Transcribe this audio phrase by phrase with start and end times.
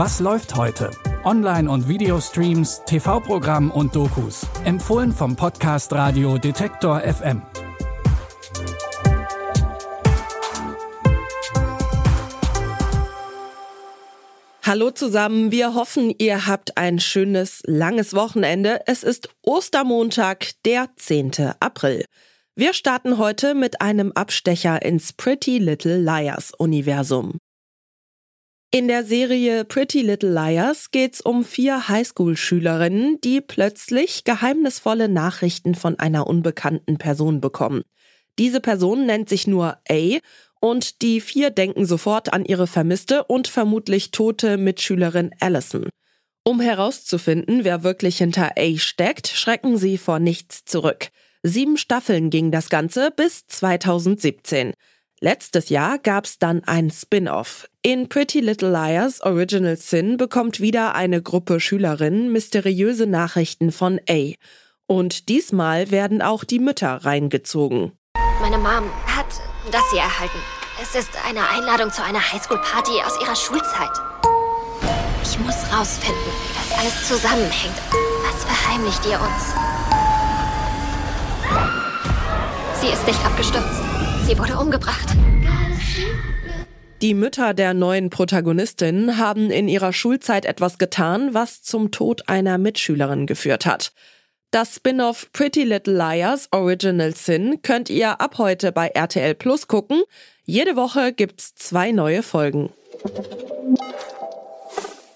[0.00, 0.92] Was läuft heute?
[1.24, 4.46] Online- und Videostreams, TV-Programm und Dokus.
[4.64, 7.42] Empfohlen vom Podcast Radio Detektor FM.
[14.62, 18.82] Hallo zusammen, wir hoffen, ihr habt ein schönes, langes Wochenende.
[18.86, 21.54] Es ist Ostermontag, der 10.
[21.58, 22.04] April.
[22.54, 27.40] Wir starten heute mit einem Abstecher ins Pretty Little Liars Universum.
[28.70, 35.98] In der Serie Pretty Little Liars geht's um vier Highschool-Schülerinnen, die plötzlich geheimnisvolle Nachrichten von
[35.98, 37.80] einer unbekannten Person bekommen.
[38.38, 40.18] Diese Person nennt sich nur A
[40.60, 45.88] und die vier denken sofort an ihre vermisste und vermutlich tote Mitschülerin Allison.
[46.44, 51.08] Um herauszufinden, wer wirklich hinter A steckt, schrecken sie vor nichts zurück.
[51.42, 54.74] Sieben Staffeln ging das Ganze bis 2017.
[55.20, 57.68] Letztes Jahr gab's dann ein Spin-off.
[57.82, 64.34] In Pretty Little Liars Original Sin bekommt wieder eine Gruppe Schülerinnen mysteriöse Nachrichten von A.
[64.86, 67.92] Und diesmal werden auch die Mütter reingezogen.
[68.40, 69.26] Meine Mom hat
[69.72, 70.38] das hier erhalten.
[70.80, 73.90] Es ist eine Einladung zu einer Highschool-Party aus ihrer Schulzeit.
[75.24, 77.74] Ich muss rausfinden, wie das alles zusammenhängt.
[78.24, 79.54] Was verheimlicht ihr uns?
[82.80, 84.07] Sie ist nicht abgestürzt.
[84.28, 85.16] Sie wurde umgebracht.
[87.00, 92.58] Die Mütter der neuen Protagonistin haben in ihrer Schulzeit etwas getan, was zum Tod einer
[92.58, 93.94] Mitschülerin geführt hat.
[94.50, 100.02] Das Spin-off Pretty Little Liars Original Sin könnt ihr ab heute bei RTL Plus gucken.
[100.44, 102.68] Jede Woche gibt's zwei neue Folgen.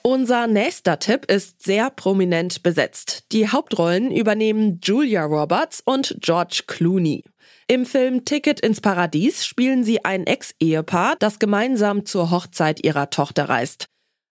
[0.00, 3.30] Unser nächster Tipp ist sehr prominent besetzt.
[3.32, 7.24] Die Hauptrollen übernehmen Julia Roberts und George Clooney.
[7.72, 13.48] Im Film Ticket ins Paradies spielen sie ein Ex-Ehepaar, das gemeinsam zur Hochzeit ihrer Tochter
[13.48, 13.86] reist.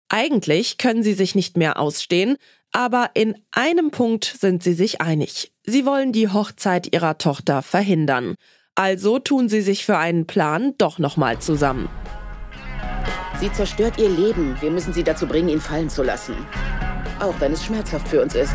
[0.09, 2.39] Eigentlich können sie sich nicht mehr ausstehen,
[2.73, 5.53] aber in einem Punkt sind sie sich einig.
[5.65, 8.37] Sie wollen die Hochzeit ihrer Tochter verhindern.
[8.75, 11.91] Also tun sie sich für einen Plan doch nochmal zusammen.
[13.39, 14.57] Sie zerstört ihr Leben.
[14.63, 16.37] Wir müssen sie dazu bringen, ihn fallen zu lassen.
[17.21, 18.55] Auch wenn es schmerzhaft für uns ist.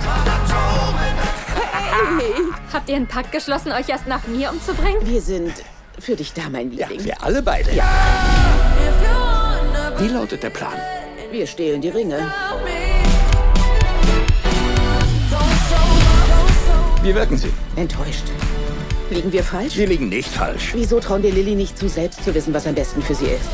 [1.92, 2.34] Hey!
[2.74, 5.06] Habt ihr einen Pakt geschlossen, euch erst nach mir umzubringen?
[5.06, 5.54] Wir sind
[6.00, 7.00] für dich da, mein Liebling.
[7.00, 7.70] Ja, wir alle beide.
[9.98, 10.74] Wie lautet der Plan?
[11.32, 12.32] Wir stehlen die Ringe.
[17.04, 17.52] Wie wirken sie?
[17.76, 18.24] Enttäuscht.
[19.10, 19.74] Liegen wir falsch?
[19.74, 20.72] Sie liegen nicht falsch.
[20.74, 23.50] Wieso trauen wir Lilly nicht zu, selbst zu wissen, was am besten für sie ist?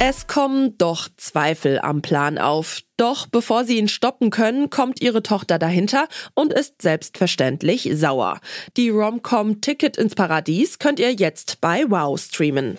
[0.00, 2.82] Es kommen doch Zweifel am Plan auf.
[2.96, 8.40] Doch bevor sie ihn stoppen können, kommt ihre Tochter dahinter und ist selbstverständlich sauer.
[8.76, 12.78] Die Romcom Ticket ins Paradies könnt ihr jetzt bei Wow streamen.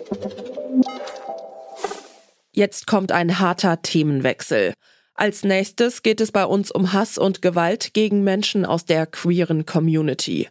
[2.52, 4.72] Jetzt kommt ein harter Themenwechsel.
[5.14, 9.66] Als nächstes geht es bei uns um Hass und Gewalt gegen Menschen aus der queeren
[9.66, 10.48] Community.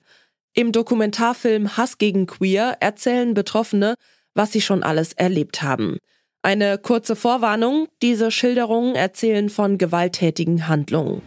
[0.54, 3.96] Im Dokumentarfilm Hass gegen Queer erzählen Betroffene,
[4.36, 5.98] was sie schon alles erlebt haben.
[6.42, 11.22] Eine kurze Vorwarnung, diese Schilderungen erzählen von gewalttätigen Handlungen.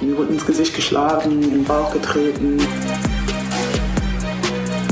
[0.00, 2.58] Mir wurde ins Gesicht geschlagen, in den Bauch getreten.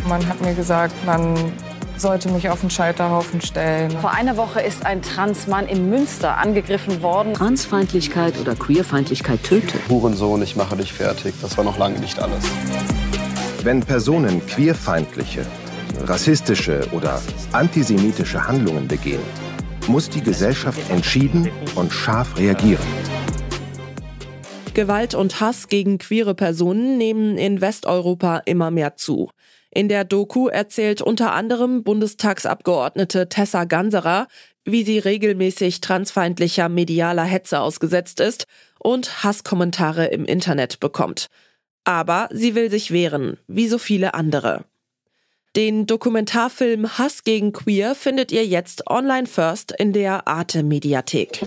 [0.09, 1.53] Man hat mir gesagt, man
[1.97, 3.93] sollte mich auf den Scheiterhaufen stellen.
[4.01, 7.35] Vor einer Woche ist ein Transmann in Münster angegriffen worden.
[7.35, 9.81] Transfeindlichkeit oder Queerfeindlichkeit tötet.
[9.89, 11.35] Hurensohn, ich mache dich fertig.
[11.41, 12.43] Das war noch lange nicht alles.
[13.63, 15.47] Wenn Personen queerfeindliche,
[16.09, 17.21] rassistische oder
[17.53, 19.23] antisemitische Handlungen begehen,
[19.89, 22.87] muss die Gesellschaft entschieden und scharf reagieren.
[24.75, 29.31] Gewalt und Hass gegen queere Personen nehmen in Westeuropa immer mehr zu.
[29.71, 34.29] In der Doku erzählt unter anderem Bundestagsabgeordnete Tessa Ganserer,
[34.65, 38.47] wie sie regelmäßig transfeindlicher medialer Hetze ausgesetzt ist
[38.79, 41.29] und Hasskommentare im Internet bekommt.
[41.85, 44.65] Aber sie will sich wehren, wie so viele andere.
[45.55, 51.47] Den Dokumentarfilm Hass gegen Queer findet ihr jetzt online first in der Arte Mediathek.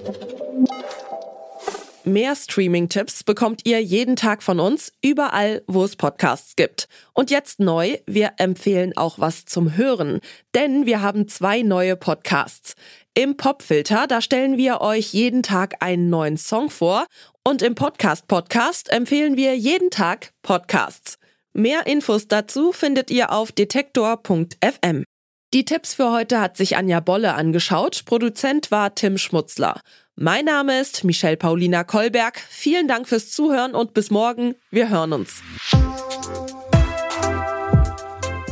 [2.03, 6.87] Mehr Streaming-Tipps bekommt ihr jeden Tag von uns, überall, wo es Podcasts gibt.
[7.13, 10.19] Und jetzt neu, wir empfehlen auch was zum Hören,
[10.53, 12.75] denn wir haben zwei neue Podcasts.
[13.15, 17.07] Im Popfilter, da stellen wir euch jeden Tag einen neuen Song vor
[17.43, 21.17] und im Podcast Podcast empfehlen wir jeden Tag Podcasts.
[21.57, 25.05] Mehr Infos dazu findet ihr auf detektor.fm.
[25.53, 28.03] Die Tipps für heute hat sich Anja Bolle angeschaut.
[28.05, 29.79] Produzent war Tim Schmutzler.
[30.17, 32.41] Mein Name ist Michelle Paulina Kolberg.
[32.49, 34.55] Vielen Dank fürs Zuhören und bis morgen.
[34.69, 35.41] Wir hören uns.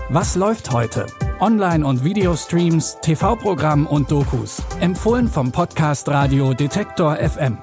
[0.08, 1.08] Was läuft heute?
[1.42, 4.62] Online- und Videostreams, TV-Programm und Dokus.
[4.80, 7.58] Empfohlen vom Podcast Radio Detektor FM.